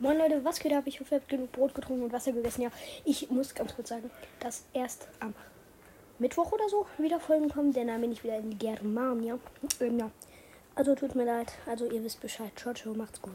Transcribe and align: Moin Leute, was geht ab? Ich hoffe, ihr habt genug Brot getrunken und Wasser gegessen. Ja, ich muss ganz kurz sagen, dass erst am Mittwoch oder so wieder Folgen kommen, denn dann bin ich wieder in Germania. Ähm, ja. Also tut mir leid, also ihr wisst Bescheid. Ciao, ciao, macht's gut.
Moin 0.00 0.18
Leute, 0.18 0.44
was 0.44 0.58
geht 0.58 0.72
ab? 0.72 0.82
Ich 0.86 0.98
hoffe, 0.98 1.14
ihr 1.14 1.20
habt 1.20 1.28
genug 1.28 1.52
Brot 1.52 1.72
getrunken 1.72 2.02
und 2.02 2.12
Wasser 2.12 2.32
gegessen. 2.32 2.62
Ja, 2.62 2.70
ich 3.04 3.30
muss 3.30 3.54
ganz 3.54 3.76
kurz 3.76 3.90
sagen, 3.90 4.10
dass 4.40 4.64
erst 4.72 5.08
am 5.20 5.34
Mittwoch 6.18 6.50
oder 6.50 6.68
so 6.68 6.86
wieder 6.98 7.20
Folgen 7.20 7.48
kommen, 7.48 7.72
denn 7.72 7.86
dann 7.86 8.00
bin 8.00 8.10
ich 8.10 8.24
wieder 8.24 8.36
in 8.36 8.58
Germania. 8.58 9.38
Ähm, 9.80 9.98
ja. 10.00 10.10
Also 10.74 10.96
tut 10.96 11.14
mir 11.14 11.24
leid, 11.24 11.52
also 11.66 11.88
ihr 11.88 12.02
wisst 12.02 12.20
Bescheid. 12.20 12.50
Ciao, 12.56 12.74
ciao, 12.74 12.92
macht's 12.92 13.22
gut. 13.22 13.32